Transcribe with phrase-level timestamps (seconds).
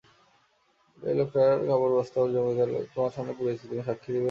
[0.97, 4.19] এই লোকটার কাপড়ের বস্তা ওর জমিদার তোমার সামনে পুড়িয়েছে, তুমি সাক্ষি দেবে না?